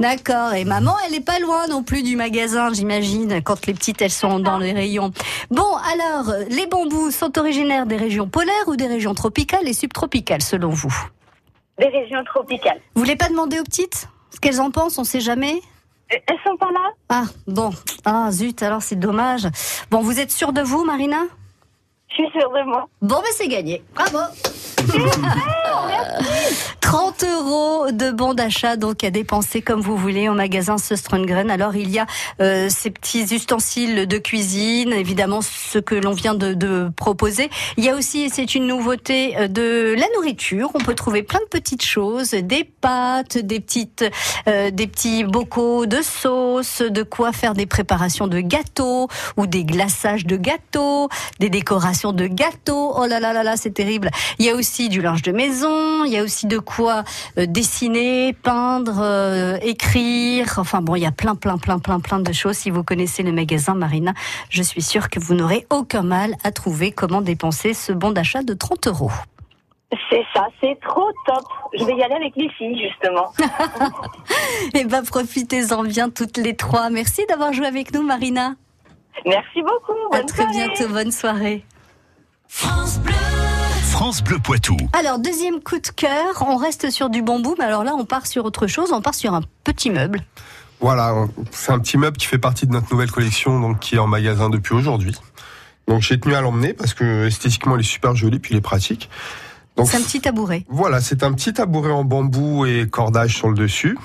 D'accord. 0.01 0.53
Et 0.55 0.65
maman, 0.65 0.93
elle 1.07 1.15
est 1.15 1.25
pas 1.25 1.39
loin 1.39 1.67
non 1.67 1.83
plus 1.83 2.03
du 2.03 2.17
magasin, 2.17 2.73
j'imagine, 2.73 3.41
quand 3.43 3.65
les 3.65 3.73
petites, 3.73 4.01
elles 4.01 4.11
sont 4.11 4.39
dans 4.39 4.57
les 4.57 4.73
rayons. 4.73 5.11
Bon, 5.51 5.77
alors, 5.93 6.33
les 6.49 6.65
bambous 6.65 7.11
sont 7.11 7.37
originaires 7.39 7.85
des 7.85 7.95
régions 7.95 8.27
polaires 8.27 8.67
ou 8.67 8.75
des 8.75 8.87
régions 8.87 9.13
tropicales 9.13 9.67
et 9.69 9.73
subtropicales, 9.73 10.41
selon 10.41 10.69
vous? 10.69 10.93
Des 11.79 11.87
régions 11.87 12.23
tropicales. 12.23 12.79
Vous 12.95 13.01
voulez 13.01 13.15
pas 13.15 13.27
demander 13.29 13.59
aux 13.59 13.63
petites 13.63 14.07
ce 14.31 14.39
qu'elles 14.39 14.61
en 14.61 14.71
pensent 14.71 14.97
On 14.97 15.03
sait 15.03 15.19
jamais 15.19 15.55
Euh, 16.13 16.17
Elles 16.27 16.37
sont 16.45 16.57
pas 16.57 16.71
là 16.71 16.91
Ah, 17.09 17.23
bon. 17.47 17.71
Ah, 18.05 18.29
zut, 18.31 18.61
alors 18.63 18.81
c'est 18.81 18.95
dommage. 18.95 19.47
Bon, 19.91 19.99
vous 20.01 20.19
êtes 20.19 20.31
sûre 20.31 20.53
de 20.53 20.61
vous, 20.61 20.83
Marina? 20.85 21.23
Je 22.09 22.15
suis 22.15 22.29
sûre 22.31 22.49
de 22.51 22.63
moi. 22.63 22.87
Bon, 23.01 23.15
ben 23.17 23.31
c'est 23.33 23.47
gagné. 23.49 23.83
Bravo 23.93 24.19
30 26.81 27.23
euros 27.23 27.91
de 27.91 28.11
bon 28.11 28.33
d'achat 28.33 28.77
donc 28.77 29.03
à 29.03 29.09
dépenser 29.09 29.61
comme 29.61 29.81
vous 29.81 29.97
voulez 29.97 30.29
au 30.29 30.33
magasin 30.33 30.77
Söstrengren. 30.77 31.49
Alors 31.49 31.75
il 31.75 31.89
y 31.89 31.99
a 31.99 32.05
euh, 32.41 32.67
ces 32.69 32.91
petits 32.91 33.23
ustensiles 33.33 34.07
de 34.07 34.17
cuisine, 34.17 34.93
évidemment 34.93 35.41
ce 35.41 35.79
que 35.79 35.95
l'on 35.95 36.11
vient 36.11 36.35
de, 36.35 36.53
de, 36.53 36.89
proposer. 36.95 37.49
Il 37.77 37.83
y 37.83 37.89
a 37.89 37.95
aussi, 37.95 38.21
et 38.23 38.29
c'est 38.29 38.55
une 38.55 38.67
nouveauté, 38.67 39.35
euh, 39.37 39.47
de 39.47 39.95
la 39.97 40.05
nourriture. 40.15 40.69
On 40.73 40.79
peut 40.79 40.93
trouver 40.93 41.23
plein 41.23 41.39
de 41.39 41.49
petites 41.49 41.83
choses, 41.83 42.31
des 42.31 42.63
pâtes, 42.63 43.37
des 43.37 43.59
petites, 43.59 44.05
euh, 44.47 44.69
des 44.69 44.87
petits 44.87 45.23
bocaux 45.23 45.85
de 45.85 46.01
sauce, 46.01 46.81
de 46.81 47.03
quoi 47.03 47.31
faire 47.31 47.53
des 47.55 47.65
préparations 47.65 48.27
de 48.27 48.39
gâteaux 48.39 49.07
ou 49.37 49.47
des 49.47 49.65
glaçages 49.65 50.25
de 50.25 50.37
gâteaux, 50.37 51.09
des 51.39 51.49
décorations 51.49 52.11
de 52.11 52.27
gâteaux. 52.27 52.93
Oh 52.95 53.05
là 53.07 53.19
là 53.19 53.33
là 53.33 53.43
là, 53.43 53.57
c'est 53.57 53.71
terrible. 53.71 54.11
Il 54.39 54.45
y 54.45 54.49
a 54.49 54.55
aussi 54.55 54.74
du 54.89 55.01
linge 55.01 55.21
de 55.21 55.31
maison. 55.31 56.03
Il 56.05 56.11
y 56.11 56.17
a 56.17 56.23
aussi 56.23 56.47
de 56.47 56.59
quoi 56.59 57.03
euh, 57.37 57.45
dessiner, 57.45 58.33
peindre, 58.33 58.99
euh, 58.99 59.57
écrire. 59.61 60.55
Enfin 60.57 60.81
bon, 60.81 60.95
il 60.95 61.01
y 61.01 61.05
a 61.05 61.11
plein, 61.11 61.35
plein, 61.35 61.57
plein, 61.57 61.79
plein, 61.79 61.99
plein 61.99 62.19
de 62.19 62.33
choses. 62.33 62.57
Si 62.57 62.69
vous 62.69 62.83
connaissez 62.83 63.23
le 63.23 63.31
magasin 63.31 63.73
Marina, 63.73 64.13
je 64.49 64.61
suis 64.61 64.81
sûre 64.81 65.09
que 65.09 65.19
vous 65.19 65.33
n'aurez 65.33 65.65
aucun 65.69 66.03
mal 66.03 66.35
à 66.43 66.51
trouver 66.51 66.91
comment 66.91 67.21
dépenser 67.21 67.73
ce 67.73 67.91
bon 67.91 68.11
d'achat 68.11 68.43
de 68.43 68.53
30 68.53 68.87
euros. 68.87 69.11
C'est 70.09 70.25
ça, 70.33 70.47
c'est 70.59 70.77
trop 70.81 71.09
top. 71.25 71.45
Je 71.73 71.85
vais 71.85 71.95
y 71.95 72.03
aller 72.03 72.15
avec 72.15 72.35
les 72.35 72.49
filles, 72.49 72.89
justement. 72.89 73.31
Eh 74.73 74.83
ben, 74.85 75.03
profitez-en 75.03 75.83
bien 75.83 76.09
toutes 76.09 76.37
les 76.37 76.55
trois. 76.55 76.89
Merci 76.89 77.25
d'avoir 77.27 77.53
joué 77.53 77.65
avec 77.65 77.93
nous, 77.93 78.01
Marina. 78.01 78.55
Merci 79.25 79.61
beaucoup. 79.61 80.13
À 80.13 80.21
très 80.23 80.43
soirée. 80.43 80.51
bientôt. 80.51 80.93
Bonne 80.93 81.11
soirée. 81.11 81.65
France 82.47 82.99
Bleu 82.99 83.44
Poitou. 84.43 84.75
Alors, 84.91 85.19
deuxième 85.19 85.61
coup 85.61 85.79
de 85.79 85.87
cœur, 85.87 86.45
on 86.45 86.57
reste 86.57 86.91
sur 86.91 87.09
du 87.09 87.21
bambou, 87.21 87.55
mais 87.57 87.63
alors 87.63 87.85
là, 87.85 87.95
on 87.97 88.03
part 88.03 88.27
sur 88.27 88.43
autre 88.43 88.67
chose, 88.67 88.91
on 88.91 89.01
part 89.01 89.13
sur 89.15 89.33
un 89.33 89.41
petit 89.63 89.89
meuble. 89.89 90.21
Voilà, 90.81 91.15
c'est 91.51 91.71
un 91.71 91.79
petit 91.79 91.97
meuble 91.97 92.17
qui 92.17 92.25
fait 92.25 92.37
partie 92.37 92.67
de 92.67 92.73
notre 92.73 92.91
nouvelle 92.91 93.09
collection, 93.09 93.57
donc 93.59 93.79
qui 93.79 93.95
est 93.95 93.99
en 93.99 94.07
magasin 94.07 94.49
depuis 94.49 94.73
aujourd'hui. 94.73 95.15
Donc 95.87 96.01
j'ai 96.01 96.19
tenu 96.19 96.35
à 96.35 96.41
l'emmener 96.41 96.73
parce 96.73 96.93
que 96.93 97.27
esthétiquement 97.27 97.77
il 97.77 97.79
est 97.79 97.83
super 97.83 98.15
joli 98.15 98.39
puis 98.39 98.53
il 98.53 98.57
est 98.57 98.61
pratique. 98.61 99.09
Donc 99.77 99.87
C'est 99.89 99.97
un 99.97 100.01
petit 100.01 100.21
tabouret. 100.21 100.63
voilà, 100.69 101.01
c'est 101.01 101.21
un 101.23 101.33
petit 101.33 101.51
tabouret 101.53 101.91
en 101.91 102.05
bambou 102.05 102.65
et 102.65 102.87
cordage 102.89 103.35
sur 103.35 103.49
le 103.49 103.55
dessus 103.55 103.97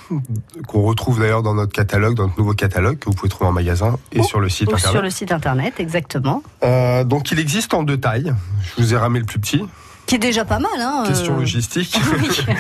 qu'on 0.67 0.83
retrouve 0.83 1.21
d'ailleurs 1.21 1.43
dans 1.45 1.55
notre 1.55 1.73
catalogue, 1.73 2.15
dans 2.17 2.25
notre 2.27 2.39
nouveau 2.39 2.55
catalogue 2.55 2.99
que 2.99 3.05
vous 3.07 3.15
pouvez 3.15 3.29
trouver 3.29 3.49
en 3.49 3.53
magasin 3.53 3.97
et 4.13 4.19
Ou- 4.21 4.25
sur 4.25 4.41
le 4.41 4.49
site 4.49 4.69
Ou 4.69 4.75
internet. 4.75 4.91
sur 4.93 5.03
le 5.03 5.11
site 5.11 5.31
internet, 5.33 5.75
exactement. 5.79 6.43
Euh, 6.65 7.05
donc 7.05 7.31
il 7.31 7.39
existe 7.39 7.73
en 7.75 7.85
deux 7.85 7.99
tailles. 7.99 8.35
Je 8.77 8.83
vous 8.83 8.95
ai 8.95 8.97
ramé 8.97 9.21
le 9.21 9.27
plus 9.27 9.39
petit. 9.39 9.65
Qui 10.07 10.17
est 10.17 10.19
déjà 10.19 10.45
pas 10.45 10.59
mal, 10.59 10.73
hein. 10.81 11.05
Question 11.07 11.35
euh, 11.37 11.41
logistique. 11.41 11.97
Oui. 12.21 12.29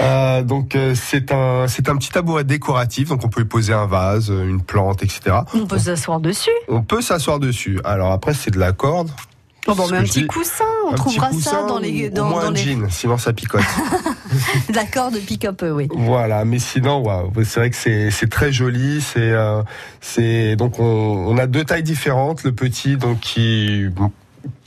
Euh, 0.00 0.42
donc 0.42 0.76
euh, 0.76 0.94
c'est 0.94 1.30
un 1.32 1.66
c'est 1.68 1.88
un 1.90 1.96
petit 1.96 2.10
tabouret 2.10 2.44
décoratif. 2.44 3.08
Donc 3.08 3.22
on 3.24 3.28
peut 3.28 3.42
y 3.42 3.44
poser 3.44 3.74
un 3.74 3.84
vase, 3.86 4.30
une 4.30 4.62
plante, 4.62 5.02
etc. 5.02 5.40
On 5.52 5.66
peut 5.66 5.78
s'asseoir 5.78 6.20
dessus. 6.20 6.48
On 6.68 6.80
peut 6.82 7.02
s'asseoir 7.02 7.38
dessus. 7.38 7.80
Alors 7.84 8.12
après 8.12 8.32
c'est 8.32 8.50
de 8.50 8.58
la 8.58 8.72
corde. 8.72 9.10
Oh, 9.66 9.74
bon, 9.74 9.88
mais 9.90 9.98
un 9.98 10.02
petit 10.04 10.22
dis, 10.22 10.26
coussin, 10.26 10.64
on 10.86 10.92
un 10.92 10.94
trouvera 10.94 11.32
ça 11.32 11.64
dans 11.64 11.78
les 11.78 12.08
dans, 12.08 12.28
moins 12.28 12.42
dans 12.42 12.48
un 12.48 12.52
les 12.52 12.62
jean, 12.62 12.88
sinon 12.90 13.18
ça 13.18 13.32
picote. 13.32 13.60
d'accord 14.70 15.10
de 15.12 15.18
pick 15.18 15.44
un 15.44 15.52
peu, 15.52 15.70
oui. 15.70 15.88
voilà, 15.90 16.44
mais 16.44 16.58
sinon, 16.58 17.02
waouh, 17.02 17.30
c'est 17.44 17.60
vrai 17.60 17.70
que 17.70 17.76
c'est 18.10 18.30
très 18.30 18.52
joli. 18.52 19.00
C'est 19.02 19.32
euh, 19.32 19.62
donc 20.56 20.78
on, 20.78 20.84
on 20.84 21.36
a 21.38 21.46
deux 21.46 21.64
tailles 21.64 21.82
différentes. 21.82 22.42
Le 22.44 22.52
petit 22.52 22.96
donc 22.96 23.20
qui 23.20 23.86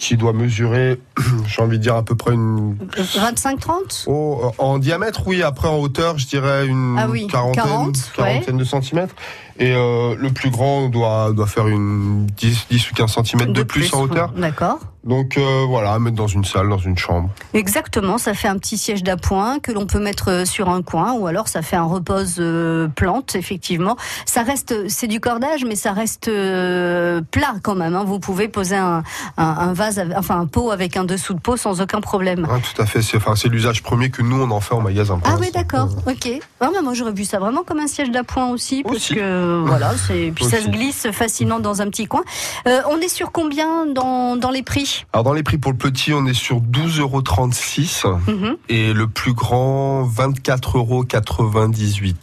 qui 0.04 0.18
doit 0.18 0.34
mesurer, 0.34 1.00
j'ai 1.48 1.62
envie 1.62 1.78
de 1.78 1.84
dire 1.84 1.96
à 1.96 2.04
peu 2.04 2.16
près 2.16 2.34
une 2.34 2.76
25-30 2.98 4.04
Oh, 4.08 4.52
en 4.58 4.78
diamètre, 4.80 5.22
oui. 5.28 5.42
Après, 5.44 5.68
en 5.68 5.78
hauteur, 5.78 6.18
je 6.18 6.28
dirais 6.28 6.66
une 6.68 6.98
Ah 7.00 7.08
oui, 7.10 7.28
quarantaine, 7.28 7.64
40, 7.64 8.12
quarantaine 8.16 8.58
de 8.58 8.64
centimètres. 8.66 9.16
Et 9.60 9.72
euh, 9.76 10.16
le 10.18 10.30
plus 10.32 10.50
grand 10.50 10.90
doit, 10.90 11.32
doit 11.32 11.46
faire 11.48 11.68
une 11.68 12.26
10, 12.26 12.68
10 12.72 12.92
ou 12.92 12.96
15 12.96 13.12
centimètres 13.12 13.54
de, 13.54 13.64
plus, 13.64 13.94
en 13.94 14.02
hauteur. 14.02 14.32
D'accord. 14.36 14.80
Donc 15.04 15.38
euh, 15.38 15.66
voilà, 15.68 15.94
à 15.94 16.00
mettre 16.00 16.16
dans 16.16 16.28
une 16.28 16.46
salle, 16.46 16.70
dans 16.70 16.78
une 16.78 16.98
chambre. 16.98 17.30
Exactement, 17.54 18.18
ça 18.18 18.34
fait 18.34 18.48
un 18.48 18.58
petit 18.58 18.78
siège 18.78 19.04
d'appoint 19.04 19.60
que 19.60 19.72
l'on 19.74 19.86
peut 19.86 20.00
mettre 20.00 20.30
euh, 20.32 20.46
sur 20.46 20.70
un 20.70 20.82
coin 20.82 21.12
ou 21.14 21.28
alors 21.28 21.50
ça 21.50 21.62
fait 21.62 21.76
un 21.76 21.84
repose 21.84 22.38
euh, 22.40 22.88
plante, 22.88 23.36
effectivement. 23.36 23.98
Ça 24.26 24.44
reste, 24.44 24.88
c'est 24.88 25.08
du 25.08 25.20
cordage, 25.20 25.66
mais 25.66 25.76
ça 25.76 25.92
reste 25.92 26.30
euh, 26.30 27.22
plat 27.32 27.56
quand 27.62 27.76
même. 27.76 27.96
hein. 27.96 28.06
Vous 28.06 28.20
pouvez 28.20 28.48
poser 28.48 28.78
un, 28.78 29.04
un, 29.38 29.44
un 29.46 29.74
vase, 29.74 29.93
enfin 30.16 30.40
un 30.40 30.46
pot 30.46 30.72
avec 30.72 30.98
un 30.98 31.04
dessous 31.04 31.34
de 31.34 31.40
pot 31.40 31.58
sans 31.58 31.82
aucun 31.82 32.02
problème. 32.02 32.48
Tout 32.76 32.82
à 32.82 32.86
fait. 32.86 33.02
C'est 33.02 33.18
enfin, 33.18 33.36
c'est 33.36 33.50
l'usage 33.50 33.84
premier 33.84 34.10
que 34.10 34.22
nous 34.22 34.42
on 34.42 34.52
en 34.52 34.60
fait 34.62 34.74
en 34.76 34.82
magasin. 34.82 35.20
Ah 35.26 35.36
oui, 35.40 35.50
d'accord, 35.54 35.90
ok. 36.08 36.30
Ah, 36.60 36.70
moi 36.84 36.94
j'aurais 36.94 37.12
vu 37.14 37.26
ça 37.26 37.40
vraiment 37.40 37.64
comme 37.64 37.80
un 37.80 37.88
siège 37.88 38.12
d'appoint 38.12 38.48
aussi, 38.50 38.84
parce 38.84 38.96
Aussi. 38.96 39.16
que 39.16 39.64
voilà, 39.66 39.94
puis 40.36 40.46
ça 40.46 40.62
se 40.62 40.70
glisse 40.70 41.08
facilement 41.12 41.60
dans 41.60 41.82
un 41.82 41.90
petit 41.90 42.06
coin. 42.06 42.22
Euh, 42.68 42.82
on 42.90 42.98
est 43.00 43.08
sur 43.10 43.32
combien 43.32 43.86
dans, 43.86 44.36
dans 44.36 44.52
les 44.52 44.64
prix? 44.64 45.06
Alors 45.14 45.24
dans 45.24 45.34
les 45.34 45.44
prix 45.44 45.58
pour 45.58 45.72
le 45.72 45.78
petit, 45.78 46.14
on 46.14 46.26
est 46.26 46.34
sur 46.34 46.58
12,36 46.62 47.00
euros 47.00 48.20
Mhm. 48.28 48.58
et 48.70 48.94
le 48.94 49.08
plus 49.08 49.34
grand 49.34 50.04
24,98 50.08 50.76
euros. 50.76 51.04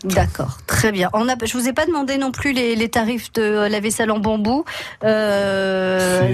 D'accord, 0.04 0.58
très 0.80 0.92
bien. 0.92 1.10
On 1.12 1.28
a, 1.28 1.34
je 1.44 1.52
vous 1.58 1.68
ai 1.68 1.72
pas 1.72 1.84
demandé 1.86 2.16
non 2.16 2.32
plus 2.32 2.52
les, 2.52 2.74
les 2.74 2.88
tarifs 2.88 3.32
de 3.34 3.68
la 3.68 3.80
vaisselle 3.80 4.10
en 4.10 4.18
bambou. 4.18 4.64
Euh, 5.04 6.32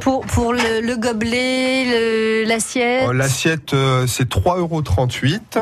pour 0.00 0.24
pour 0.26 0.52
le, 0.52 0.80
le 0.80 0.96
gobelet, 0.96 1.84
le- 1.84 2.44
l'assiette. 2.48 3.08
Euh, 3.08 3.12
L'assiette 3.12 3.72
euh, 3.74 4.06
c'est 4.06 4.28
3,38 4.28 4.58
euros. 4.58 4.82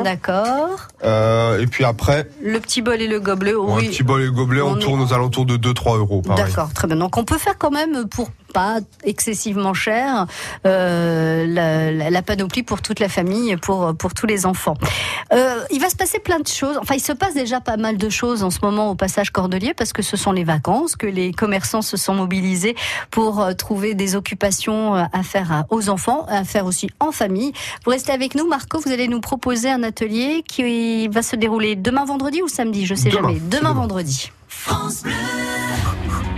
D'accord. 0.03 0.87
Euh, 1.03 1.59
et 1.61 1.67
puis 1.67 1.83
après, 1.85 2.27
Le 2.41 2.59
petit 2.59 2.81
bol 2.81 3.01
et 3.01 3.07
le 3.07 3.19
gobelet. 3.19 3.53
Oui. 3.53 3.85
Un 3.85 3.89
petit 3.89 4.03
bol 4.03 4.21
et 4.23 4.29
gobelet, 4.29 4.61
on, 4.61 4.71
On 4.71 4.77
est- 4.77 4.79
tourne 4.81 5.01
aux 5.01 5.13
alentours 5.13 5.45
de 5.45 5.57
2-3 5.57 5.97
euros. 5.97 6.21
D'accord, 6.35 6.73
très 6.73 6.87
bien. 6.87 6.95
Donc 6.97 7.17
on 7.17 7.25
peut 7.25 7.37
faire 7.37 7.57
quand 7.57 7.71
même 7.71 8.07
pour 8.09 8.29
pas 8.53 8.77
excessivement 9.03 9.73
cher 9.73 10.27
euh, 10.67 11.45
la, 11.47 11.91
la- 11.91 12.09
la 12.11 12.21
panoplie 12.21 12.61
pour 12.63 12.81
toute 12.81 12.99
la 12.99 13.09
famille, 13.09 13.55
pour 13.57 13.95
pour 13.97 14.13
tous 14.13 14.27
les 14.27 14.45
enfants. 14.45 14.75
Euh, 15.33 15.59
il 15.71 15.79
va 15.81 15.89
se 15.89 15.95
passer 15.95 16.19
plein 16.19 16.39
de 16.39 16.47
choses. 16.47 16.77
Enfin, 16.81 16.95
il 16.95 16.99
se 17.01 17.13
passe 17.13 17.33
déjà 17.33 17.59
pas 17.61 17.77
mal 17.77 17.97
de 17.97 18.09
choses 18.09 18.22
en 18.23 18.49
ce 18.49 18.59
moment 18.63 18.89
au 18.89 18.95
passage 18.95 19.31
Cordelier 19.31 19.73
parce 19.73 19.91
que 19.91 20.01
ce 20.01 20.15
sont 20.15 20.31
les 20.31 20.45
vacances, 20.45 20.95
que 20.95 21.05
les 21.07 21.33
commerçants 21.33 21.81
se 21.81 21.97
sont 21.97 22.13
mobilisés 22.13 22.73
pour 23.11 23.41
euh, 23.41 23.53
trouver 23.53 23.95
des 23.95 24.15
occupations 24.15 24.95
euh, 24.95 25.03
à 25.11 25.23
faire 25.23 25.51
à- 25.51 25.65
aux 25.69 25.89
enfants, 25.89 26.25
à 26.29 26.45
faire 26.45 26.65
aussi 26.65 26.89
en 27.01 27.11
famille. 27.11 27.51
Vous 27.83 27.91
restez 27.91 28.13
avec 28.13 28.33
nous, 28.35 28.47
Marco. 28.47 28.79
Vous 28.79 28.91
allez 28.91 29.07
nous 29.09 29.19
proposer 29.19 29.69
un 29.69 29.83
atelier 29.83 30.43
qui 30.47 31.07
va 31.09 31.21
se 31.21 31.35
dérouler 31.35 31.75
demain 31.75 32.05
vendredi 32.05 32.41
ou 32.41 32.47
samedi, 32.47 32.85
je 32.85 32.95
sais 32.95 33.09
Demain, 33.09 33.27
jamais. 33.29 33.39
demain. 33.41 33.73
vendredi. 33.73 34.31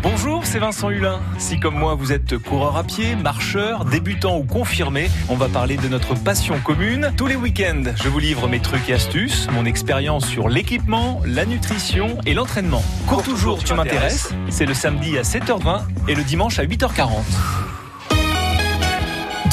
Bonjour, 0.01 0.34
c'est 0.55 0.61
Vincent 0.61 0.89
Hulin. 0.89 1.19
Si 1.37 1.59
comme 1.59 1.77
moi 1.77 1.95
vous 1.95 2.13
êtes 2.13 2.37
coureur 2.37 2.77
à 2.77 2.85
pied, 2.85 3.17
marcheur, 3.17 3.83
débutant 3.83 4.37
ou 4.37 4.45
confirmé, 4.45 5.09
on 5.27 5.35
va 5.35 5.49
parler 5.49 5.75
de 5.75 5.89
notre 5.89 6.13
passion 6.13 6.57
commune. 6.61 7.11
Tous 7.17 7.27
les 7.27 7.35
week-ends, 7.35 7.83
je 8.01 8.07
vous 8.07 8.19
livre 8.19 8.47
mes 8.47 8.61
trucs 8.61 8.89
et 8.89 8.93
astuces, 8.93 9.49
mon 9.51 9.65
expérience 9.65 10.25
sur 10.25 10.47
l'équipement, 10.47 11.21
la 11.25 11.45
nutrition 11.45 12.19
et 12.25 12.33
l'entraînement. 12.33 12.83
Cours 13.05 13.23
toujours, 13.23 13.65
tu 13.65 13.73
m'intéresses. 13.73 14.33
C'est 14.49 14.65
le 14.65 14.73
samedi 14.73 15.17
à 15.17 15.23
7h20 15.23 15.81
et 16.07 16.15
le 16.15 16.23
dimanche 16.23 16.57
à 16.57 16.63
8h40. 16.63 17.64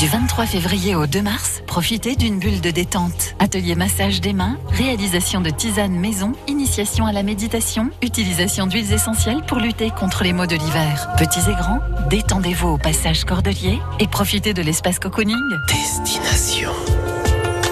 Du 0.02 0.08
23 0.08 0.46
février 0.46 0.96
au 0.96 1.06
2 1.06 1.22
mars, 1.22 1.62
profitez 1.68 2.16
d'une 2.16 2.40
bulle 2.40 2.60
de 2.60 2.72
détente. 2.72 3.36
Atelier 3.38 3.76
massage 3.76 4.20
des 4.20 4.32
mains, 4.32 4.58
réalisation 4.70 5.40
de 5.40 5.48
tisanes 5.48 5.94
maison, 5.94 6.32
initiation 6.48 7.06
à 7.06 7.12
la 7.12 7.22
méditation, 7.22 7.88
utilisation 8.02 8.66
d'huiles 8.66 8.92
essentielles 8.92 9.42
pour 9.46 9.60
lutter 9.60 9.92
contre 9.92 10.24
les 10.24 10.32
maux 10.32 10.46
de 10.46 10.56
l'hiver. 10.56 11.08
Petits 11.18 11.48
et 11.48 11.54
grands, 11.54 11.78
détendez-vous 12.10 12.70
au 12.70 12.78
passage 12.78 13.22
Cordelier 13.22 13.78
et 14.00 14.08
profitez 14.08 14.52
de 14.52 14.62
l'espace 14.62 14.98
cocooning. 14.98 15.38
Destination. 15.68 16.72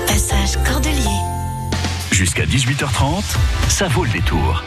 Passage 0.06 0.56
Cordelier. 0.64 1.18
Jusqu'à 2.12 2.44
18h30, 2.44 3.24
ça 3.68 3.88
vaut 3.88 4.04
le 4.04 4.10
détour. 4.10 4.62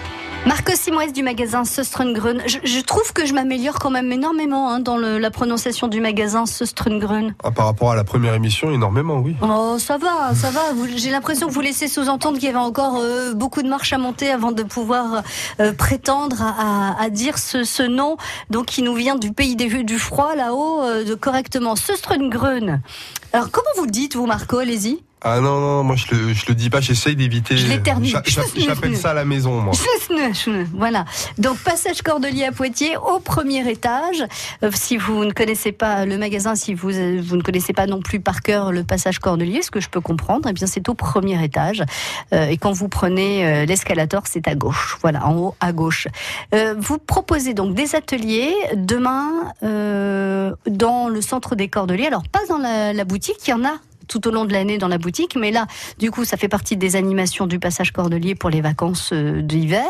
Marco 0.46 0.74
Simoes 0.76 1.14
du 1.14 1.24
magasin 1.24 1.64
Söstrengren. 1.64 2.42
Je, 2.46 2.58
je 2.66 2.80
trouve 2.82 3.14
que 3.14 3.26
je 3.26 3.34
m'améliore 3.34 3.80
quand 3.80 3.90
même 3.90 4.12
énormément 4.12 4.70
hein, 4.72 4.80
dans 4.82 4.98
le- 4.98 5.18
la 5.18 5.32
prononciation 5.32 5.88
du 5.88 6.02
magasin 6.02 6.46
Söstrengren. 6.46 7.34
Ah, 7.44 7.52
par 7.52 7.66
rapport 7.66 7.92
à 7.92 7.96
la 7.96 8.04
première 8.04 8.34
émission, 8.34 8.70
énormément, 8.70 9.20
oui. 9.20 9.38
Oh, 9.42 9.78
ça 9.80 9.98
va, 9.98 10.36
ça 10.36 10.52
va. 10.52 10.62
J'ai 10.98 11.12
l'impression 11.12 11.48
que 11.48 11.54
vous 11.54 11.62
laissez 11.62 11.88
sous-entendre 11.88 12.40
qu'il 12.40 12.48
y 12.48 12.50
avait 12.50 12.58
encore 12.58 12.98
euh, 13.00 13.34
beaucoup 13.34 13.64
de 13.64 13.70
marches 13.70 13.94
à 13.94 13.98
monter 13.98 14.32
avant 14.32 14.52
de 14.52 14.64
pouvoir 14.64 15.24
euh, 15.62 15.72
prétendre 15.72 16.42
à, 16.42 16.92
à- 17.00 17.04
à 17.04 17.10
dire 17.10 17.38
ce, 17.38 17.64
ce 17.64 17.84
nom, 17.84 18.18
donc 18.50 18.66
qui 18.66 18.82
nous 18.84 18.96
vient 18.96 19.16
du 19.16 19.32
pays 19.32 19.56
des 19.56 19.68
vues 19.68 19.86
du 19.86 19.98
froid 19.98 20.36
là-haut, 20.36 20.82
euh, 20.84 21.06
de 21.06 21.16
correctement 21.16 21.78
Söstrengren. 21.78 22.82
Alors 23.32 23.50
comment 23.50 23.70
vous 23.78 23.86
le 23.86 23.92
dites, 23.92 24.18
vous, 24.18 24.26
Marco? 24.26 24.58
Allez-y. 24.58 25.00
Ah 25.26 25.40
non, 25.40 25.60
non, 25.62 25.84
moi 25.84 25.96
je 25.96 26.14
le, 26.14 26.34
je 26.34 26.46
le 26.48 26.54
dis 26.56 26.70
pas, 26.70 26.82
j'essaye 26.82 27.16
d'éviter. 27.16 27.56
Je 27.56 27.68
l'éternue. 27.68 28.08
J'a- 28.08 28.22
j'a- 28.26 28.42
J'appelle 28.66 28.98
ça 28.98 29.12
à 29.12 29.14
la 29.14 29.24
maison, 29.26 29.62
moi. 29.62 29.74
Voilà. 30.74 31.06
Donc 31.38 31.58
passage 31.60 32.02
Cordelier 32.02 32.44
à 32.46 32.52
Poitiers 32.52 32.98
au 32.98 33.20
premier 33.20 33.70
étage. 33.70 34.24
Euh, 34.64 34.70
si 34.74 34.98
vous 34.98 35.24
ne 35.24 35.32
connaissez 35.32 35.72
pas 35.72 36.06
le 36.06 36.18
magasin, 36.18 36.56
si 36.56 36.74
vous 36.74 36.90
euh, 36.92 37.22
vous 37.24 37.38
ne 37.38 37.42
connaissez 37.42 37.72
pas 37.74 37.88
non 37.88 38.02
plus 38.02 38.20
par 38.20 38.42
cœur 38.42 38.72
le 38.74 38.84
passage 38.84 39.20
Cordelier, 39.20 39.62
ce 39.62 39.72
que 39.72 39.80
je 39.80 39.90
peux 39.90 40.02
comprendre, 40.02 40.50
eh 40.50 40.54
bien 40.54 40.68
c'est 40.68 40.90
au 40.90 40.94
premier 40.94 41.42
étage. 41.44 41.84
Euh, 42.34 42.48
et 42.48 42.58
quand 42.58 42.74
vous 42.74 42.90
prenez 42.90 43.46
euh, 43.46 43.66
l'escalator, 43.66 44.24
c'est 44.26 44.48
à 44.50 44.56
gauche. 44.56 44.98
Voilà, 45.02 45.26
en 45.26 45.38
haut 45.38 45.56
à 45.62 45.72
gauche. 45.72 46.08
Vous 46.78 46.98
proposez 46.98 47.54
donc 47.54 47.74
des 47.76 47.96
ateliers 47.96 48.54
demain 48.76 49.30
euh, 49.64 50.52
dans 50.68 51.08
le 51.08 51.22
centre 51.22 51.56
des 51.56 51.68
Cordeliers. 51.70 52.08
Alors 52.08 52.24
pas 52.32 52.40
dans 52.50 52.58
la, 52.58 52.92
la 52.94 53.04
boutique, 53.06 53.38
il 53.48 53.52
y 53.52 53.54
en 53.54 53.64
a 53.64 53.76
tout 54.08 54.28
au 54.28 54.32
long 54.32 54.46
de 54.46 54.54
l'année 54.54 54.78
dans 54.78 54.88
la 54.88 54.98
boutique, 54.98 55.36
mais 55.40 55.52
là, 55.52 55.68
du 56.00 56.12
coup, 56.12 56.26
ça 56.26 56.38
fait 56.38 56.48
partie 56.48 56.78
des 56.78 56.96
animations 56.96 57.48
du 57.48 57.60
passage 57.60 57.92
Cordelier 57.92 58.36
pour 58.36 58.50
les 58.50 58.62
vacances 58.62 59.12
euh, 59.14 59.42
d'hiver. 59.42 59.86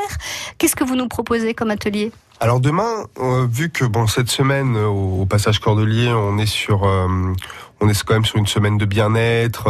Qu'est-ce 0.58 0.76
que 0.76 0.84
vous 0.84 0.96
nous 0.96 1.08
proposez 1.08 1.54
comme 1.54 1.72
atelier? 1.72 2.12
Alors 2.40 2.60
demain, 2.60 3.06
euh, 3.20 3.48
vu 3.50 3.70
que 3.70 3.86
bon 3.86 4.08
cette 4.08 4.30
semaine 4.30 4.76
euh, 4.76 4.88
au, 4.88 5.26
passage 5.26 5.60
Cordelier, 5.60 6.10
on 6.10 6.38
est 6.38 6.46
sur, 6.46 6.84
on 6.84 7.90
est 7.90 8.04
quand 8.04 8.14
même 8.14 8.26
sur 8.26 8.38
une 8.38 8.48
semaine 8.48 8.78
de 8.78 8.86
bien-être. 8.86 9.70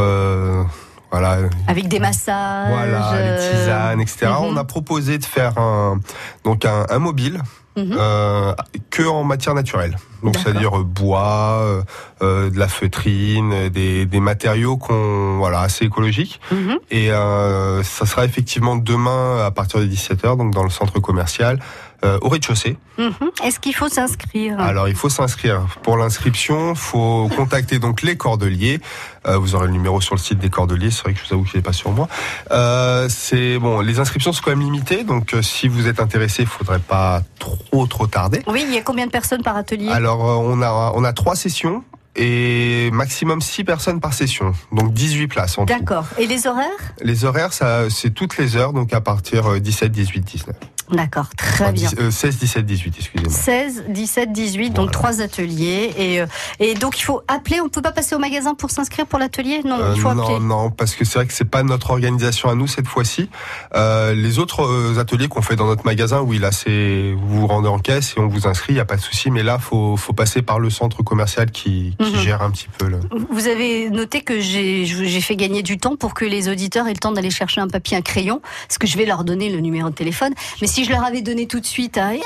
Voilà, 1.14 1.38
Avec 1.68 1.88
des 1.90 2.00
massages 2.00 2.70
voilà, 2.70 3.12
les 3.14 3.30
euh, 3.30 3.52
tisanes, 3.52 4.02
etc. 4.02 4.26
mhm. 4.30 4.46
On 4.46 4.58
a 4.58 4.64
proposé 4.64 5.20
de 5.20 5.26
faire 5.26 5.60
un 5.60 6.00
donc 6.44 6.66
un, 6.66 6.88
un 6.90 6.98
mobile 6.98 7.40
euh, 7.78 8.54
que 8.90 9.04
en 9.04 9.24
matière 9.24 9.54
naturelle. 9.54 9.96
Donc 10.24 10.38
c'est-à-dire 10.38 10.80
euh, 10.80 10.84
bois, 10.84 11.84
euh, 12.22 12.50
de 12.50 12.58
la 12.58 12.68
feutrine, 12.68 13.70
des, 13.70 14.06
des 14.06 14.20
matériaux 14.20 14.78
qu'on 14.78 15.38
voilà 15.38 15.62
assez 15.62 15.86
écologiques. 15.86 16.40
Mhm. 16.52 16.80
Et 16.90 17.10
ça 17.10 18.06
sera 18.06 18.26
effectivement 18.26 18.76
demain 18.76 19.46
à 19.46 19.52
partir 19.52 19.80
de 19.80 19.86
17h, 19.86 20.38
donc 20.38 20.52
dans 20.52 20.64
le 20.64 20.70
centre 20.70 21.00
commercial, 21.00 21.60
euh, 22.04 22.18
au 22.22 22.30
rez-de-chaussée. 22.30 22.78
Mhm. 22.98 23.14
Est-ce 23.44 23.60
qu'il 23.60 23.74
faut 23.74 23.90
s'inscrire 23.90 24.60
Alors 24.60 24.88
il 24.88 24.96
faut 24.96 25.10
s'inscrire. 25.10 25.66
Pour 25.84 25.98
l'inscription, 25.98 26.76
faut 26.76 27.30
contacter 27.36 27.80
donc 27.80 28.02
les 28.02 28.18
Cordeliers. 28.18 28.80
Euh, 29.26 29.38
vous 29.38 29.56
aurez 29.56 29.68
le 29.68 29.74
numéro 29.74 30.02
sur 30.02 30.16
le 30.16 30.20
site 30.20 30.40
des 30.40 30.50
Cordeliers. 30.50 30.92
C'est 30.92 31.04
vrai 31.04 31.14
que 31.14 31.20
je 31.20 31.28
vous 31.28 31.34
avoue 31.34 31.44
qu'il 31.46 31.58
n'est 31.58 31.64
pas 31.64 31.74
sur 31.74 31.92
moi. 31.92 32.08
Euh, 32.52 33.08
c'est 33.10 33.58
bon. 33.58 33.82
Les 33.82 34.00
inscriptions 34.00 34.34
sont 34.34 34.42
quand 34.44 34.52
même 34.52 34.62
limitées, 34.62 35.04
donc 35.04 35.36
si 35.42 35.68
vous 35.68 35.88
êtes 35.88 36.00
intéressé, 36.00 36.44
il 36.44 36.48
faudrait 36.48 36.80
pas 36.80 37.22
trop 37.40 37.88
trop 37.88 38.08
tarder. 38.08 38.42
Oui, 38.48 38.64
il 38.68 38.74
y 38.74 38.78
a 38.78 38.82
combien 38.82 39.06
de 39.06 39.12
personnes 39.12 39.44
par 39.44 39.56
atelier 39.56 39.90
Alors 39.90 40.20
on 40.22 40.62
a 40.62 40.92
on 40.96 41.04
a 41.04 41.14
trois 41.14 41.36
sessions 41.36 41.84
et 42.16 42.90
maximum 42.92 43.42
six 43.42 43.64
personnes 43.64 44.00
par 44.00 44.14
session, 44.14 44.54
donc 44.72 44.94
18 44.94 45.28
places 45.28 45.58
en 45.58 45.66
tout. 45.66 45.74
D'accord. 45.74 46.06
Et 46.18 46.28
les 46.28 46.48
horaires? 46.48 46.68
Les 47.02 47.26
horaires, 47.26 47.54
ça 47.54 47.90
c'est 47.90 48.12
toutes 48.12 48.38
les 48.38 48.56
heures, 48.56 48.74
donc 48.74 48.94
à 48.94 49.02
partir 49.02 49.54
euh, 49.54 49.60
17, 49.60 49.92
18, 49.92 50.22
19. 50.22 50.56
D'accord, 50.92 51.28
très 51.38 51.72
bien. 51.72 51.90
10, 51.90 51.96
euh, 52.00 52.12
16, 52.12 52.38
17, 52.38 52.66
18, 52.66 52.96
excusez-moi. 53.00 53.34
16, 53.34 53.86
17, 53.90 54.32
18, 54.34 54.70
donc 54.72 54.76
Voilà. 54.76 54.92
trois 54.92 55.22
ateliers. 55.22 55.94
Et, 55.98 56.22
euh, 56.22 56.26
et 56.60 56.74
donc 56.74 57.00
il 57.00 57.04
faut 57.04 57.22
appeler, 57.28 57.62
on 57.62 57.66
ne 57.66 57.70
peut 57.70 57.82
pas 57.82 57.92
passer 57.92 58.16
au 58.16 58.20
magasin 58.20 58.54
pour 58.54 58.70
s'inscrire 58.72 59.06
pour 59.08 59.18
l'atelier? 59.20 59.62
Non, 59.66 59.80
Euh, 59.80 59.94
il 59.96 60.02
faut 60.02 60.14
non, 60.14 60.24
appeler. 60.24 60.40
non, 60.40 60.70
parce 60.72 60.96
que 60.96 61.06
c'est 61.06 61.20
vrai 61.20 61.28
que 61.28 61.34
c'est 61.34 61.46
pas 61.46 61.64
notre 61.64 61.92
organisation 61.92 62.50
à 62.50 62.56
nous 62.56 62.68
cette 62.68 62.88
fois-ci. 62.88 63.30
Euh, 63.76 64.14
les 64.14 64.40
autres 64.40 64.64
euh, 64.64 65.00
ateliers 65.00 65.28
qu'on 65.28 65.42
fait 65.42 65.56
dans 65.56 65.66
notre 65.68 65.86
magasin, 65.86 66.22
oui, 66.22 66.38
là, 66.40 66.52
c'est 66.52 67.14
vous 67.16 67.42
vous 67.42 67.48
rendez 67.48 67.70
en 67.70 67.80
caisse 67.80 68.14
et 68.18 68.20
on 68.20 68.28
vous 68.28 68.48
inscrit, 68.48 68.74
il 68.74 68.78
y 68.78 68.80
a 68.82 68.86
pas 68.86 68.96
de 68.98 69.02
souci. 69.02 69.32
Mais 69.32 69.44
là, 69.44 69.60
faut 69.60 69.96
faut 69.98 70.14
passer 70.14 70.42
par 70.42 70.60
le 70.60 70.70
centre 70.70 71.02
commercial 71.04 71.50
qui, 71.52 71.96
qui 72.00 72.14
Mhm. 72.14 72.20
gère 72.20 72.42
un 72.42 72.52
petit 72.52 72.68
peu 72.78 72.88
le. 72.88 73.00
Vous 73.30 73.48
avez 73.48 73.90
noté 73.90 74.22
que 74.22 74.40
j'ai 74.40 74.86
j'ai 74.86 75.22
fait 75.22 75.36
gagner 75.36 75.64
du 75.64 75.78
temps 75.78 75.96
pour 75.96 76.14
que 76.14 76.26
les 76.26 76.50
auditeurs 76.50 76.88
aient 76.88 76.94
le 76.94 77.00
temps 77.00 77.12
d'aller 77.12 77.30
chercher 77.32 77.62
un 77.62 77.68
papier, 77.68 77.96
un 77.98 78.02
crayon, 78.02 78.42
parce 78.68 78.78
que 78.78 78.88
je 78.88 78.98
vais 78.98 79.06
leur 79.06 79.24
donner 79.24 79.50
le 79.50 79.60
numéro 79.60 79.90
de 79.90 79.96
téléphone. 79.96 80.34
Mais 80.62 80.68
si 80.74 80.86
je 80.86 80.90
leur 80.90 81.04
avais 81.04 81.22
donné 81.22 81.46
tout 81.46 81.60
de 81.60 81.68
suite, 81.68 82.00
hein, 82.00 82.18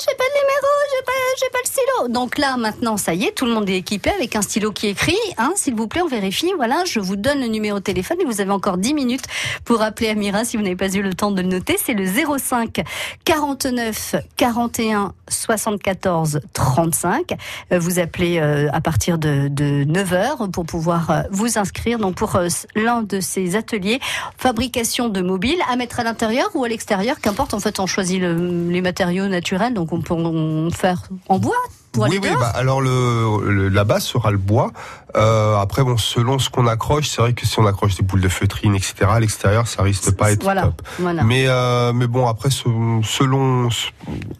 j'ai 0.00 0.14
pas 0.16 0.24
de 0.24 0.40
numéro, 0.40 0.66
j'ai 0.96 1.04
pas, 1.04 1.12
j'ai 1.40 1.50
pas 1.50 1.58
le 1.62 1.68
stylo. 1.68 2.08
Donc 2.08 2.38
là, 2.38 2.56
maintenant, 2.56 2.96
ça 2.96 3.14
y 3.14 3.24
est, 3.24 3.32
tout 3.32 3.44
le 3.46 3.52
monde 3.52 3.68
est 3.68 3.76
équipé 3.76 4.10
avec 4.10 4.36
un 4.36 4.42
stylo 4.42 4.72
qui 4.72 4.88
écrit. 4.88 5.16
Hein, 5.38 5.52
S'il 5.56 5.74
vous 5.74 5.88
plaît, 5.88 6.02
on 6.02 6.08
vérifie. 6.08 6.52
Voilà, 6.56 6.84
je 6.86 7.00
vous 7.00 7.16
donne 7.16 7.40
le 7.40 7.46
numéro 7.48 7.78
de 7.78 7.84
téléphone 7.84 8.18
et 8.20 8.24
vous 8.24 8.40
avez 8.40 8.50
encore 8.52 8.78
10 8.78 8.94
minutes 8.94 9.24
pour 9.64 9.82
appeler 9.82 10.08
Amira 10.10 10.44
si 10.44 10.56
vous 10.56 10.62
n'avez 10.62 10.76
pas 10.76 10.88
eu 10.88 11.02
le 11.02 11.14
temps 11.14 11.30
de 11.30 11.42
le 11.42 11.48
noter. 11.48 11.76
C'est 11.82 11.94
le 11.94 12.06
05 12.06 12.82
49 13.24 14.16
41 14.36 15.12
74 15.28 16.40
35. 16.52 17.34
Euh, 17.72 17.78
Vous 17.78 17.98
appelez 17.98 18.38
euh, 18.38 18.68
à 18.72 18.80
partir 18.80 19.18
de, 19.18 19.48
de 19.48 19.84
9 19.84 20.12
heures 20.12 20.48
pour 20.52 20.64
pouvoir 20.64 21.10
euh, 21.10 21.22
vous 21.30 21.58
inscrire 21.58 21.98
donc 21.98 22.14
pour 22.16 22.36
euh, 22.36 22.48
l'un 22.74 23.02
de 23.02 23.20
ces 23.20 23.56
ateliers 23.56 24.00
fabrication 24.36 25.08
de 25.08 25.20
mobiles 25.20 25.60
à 25.70 25.76
mettre 25.76 26.00
à 26.00 26.04
l'intérieur 26.04 26.48
ou 26.54 26.64
à 26.64 26.68
l'extérieur, 26.68 27.20
qu'importe. 27.20 27.54
En 27.54 27.60
fait, 27.60 27.80
on 27.80 27.86
choisit 27.86 28.20
le- 28.20 28.68
les 28.70 28.80
matériaux 28.80 29.26
naturels, 29.26 29.74
on 29.92 30.00
peut 30.00 30.14
en 30.14 30.70
faire 30.70 31.08
en 31.28 31.38
bois 31.38 31.56
pour 31.92 32.04
oui, 32.04 32.18
oui, 32.22 32.28
bah, 32.38 32.48
alors 32.54 32.80
le, 32.80 33.50
le- 33.50 33.68
la 33.68 33.84
base 33.84 34.04
sera 34.04 34.30
le 34.30 34.38
bois. 34.38 34.70
Euh, 35.16 35.56
après, 35.56 35.82
bon, 35.82 35.96
selon 35.96 36.38
ce 36.38 36.50
qu'on 36.50 36.66
accroche, 36.66 37.08
c'est 37.08 37.22
vrai 37.22 37.32
que 37.32 37.46
si 37.46 37.58
on 37.58 37.66
accroche 37.66 37.94
des 37.96 38.02
boules 38.02 38.20
de 38.20 38.28
feutrine, 38.28 38.74
etc., 38.74 39.06
à 39.08 39.20
l'extérieur, 39.20 39.66
ça 39.66 39.82
risque 39.82 40.04
de 40.04 40.10
pas 40.10 40.32
être 40.32 40.42
voilà, 40.42 40.62
top. 40.64 40.82
voilà. 40.98 41.24
Mais 41.24 41.44
euh, 41.48 41.94
mais 41.94 42.06
bon, 42.06 42.26
après, 42.28 42.50
selon 42.50 43.68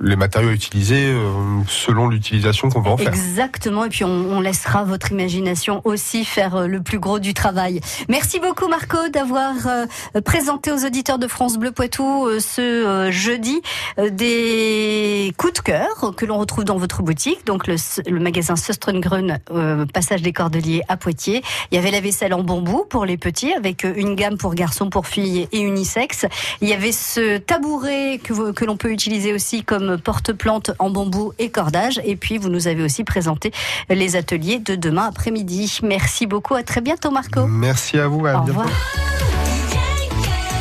les 0.01 0.17
matériaux 0.17 0.51
utilisés, 0.51 1.07
euh, 1.11 1.33
selon 1.67 2.09
l'utilisation 2.09 2.69
qu'on 2.69 2.83
va 2.83 2.91
en 2.91 2.97
faire. 2.99 3.09
Exactement, 3.09 3.85
et 3.85 3.89
puis 3.89 4.05
on, 4.05 4.11
on 4.11 4.41
laissera 4.41 4.85
votre 4.85 5.11
imagination 5.11 5.81
aussi 5.85 6.25
faire 6.27 6.55
euh, 6.57 6.67
le 6.67 6.83
plus 6.83 6.99
gros 6.99 7.19
du 7.19 7.33
travail. 7.33 7.81
Merci 8.11 8.39
beaucoup 8.39 8.69
Marco 8.69 8.99
d'avoir 9.13 9.55
euh, 9.67 10.21
présenté 10.21 10.71
aux 10.71 10.85
auditeurs 10.85 11.19
de 11.19 11.29
France 11.29 11.57
Bleu 11.57 11.71
Poitou 11.73 12.29
ce 12.39 13.09
jeudi 13.11 13.63
des 14.11 15.33
coups 15.39 15.55
de 15.55 15.59
cœur 15.61 16.13
que 16.17 16.27
l'on 16.27 16.39
retrouve 16.39 16.65
dans 16.65 16.77
votre 16.77 17.03
boutique, 17.03 17.38
donc 17.45 17.67
le, 17.67 17.77
le 18.07 18.21
magasin 18.21 18.57
Söstrengren, 18.57 19.41
euh, 19.51 19.87
passage 19.87 20.23
des 20.23 20.33
Cordeliers 20.33 20.83
à 20.89 20.97
Poitiers. 20.97 21.43
Il 21.71 21.77
y 21.77 21.79
avait 21.79 21.91
la 21.91 22.01
vaisselle 22.01 22.35
en 22.35 22.43
bambou 22.43 22.85
pour 22.89 23.05
les 23.05 23.17
petits 23.17 23.53
avec 23.53 23.85
euh, 23.85 23.93
une 23.97 24.15
gamme 24.15 24.37
pour 24.37 24.55
garçons, 24.55 24.91
pour 24.91 25.07
filles 25.07 25.49
et 25.53 25.61
unisexe. 25.61 26.27
Il 26.61 26.69
y 26.69 26.73
avait 26.73 26.93
ce 26.93 27.39
tabouret 27.39 28.21
que, 28.23 28.65
l'on 28.65 28.77
peut 28.77 28.93
utiliser 28.93 29.33
aussi 29.33 29.65
comme 29.65 29.99
porte-plante 29.99 30.73
en 30.79 30.91
bambou 30.91 31.33
et 31.39 31.51
cordage. 31.51 32.01
Et 32.05 32.17
puis, 32.17 32.39
vous 32.39 32.49
nous 32.49 32.69
avez 32.69 32.83
aussi 32.83 33.05
présenté 33.05 33.53
les 33.89 34.17
ateliers 34.17 34.59
de 34.59 34.75
demain 34.75 35.07
après-midi. 35.07 35.81
Merci 35.83 36.27
beaucoup. 36.27 36.55
À 36.55 36.63
très 36.63 36.81
bientôt, 36.81 37.11
Marco. 37.11 37.47
Merci 37.47 37.99
à 37.99 38.09
vous. 38.09 38.27
À 38.27 38.35
Au 38.39 38.45
bientôt. 38.45 38.61
revoir. 38.61 38.69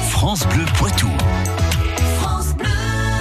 France 0.10 0.48
Bleu 0.48 0.66
Poitou. 0.78 1.10